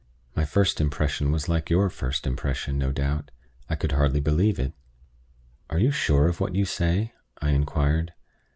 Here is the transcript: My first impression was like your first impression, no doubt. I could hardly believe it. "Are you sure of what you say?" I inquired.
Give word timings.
My 0.35 0.45
first 0.45 0.81
impression 0.81 1.31
was 1.31 1.47
like 1.47 1.69
your 1.69 1.87
first 1.87 2.25
impression, 2.25 2.75
no 2.79 2.91
doubt. 2.91 3.29
I 3.69 3.75
could 3.75 3.91
hardly 3.91 4.19
believe 4.19 4.57
it. 4.57 4.73
"Are 5.69 5.77
you 5.77 5.91
sure 5.91 6.27
of 6.27 6.39
what 6.39 6.55
you 6.55 6.65
say?" 6.65 7.13
I 7.39 7.51
inquired. 7.51 8.11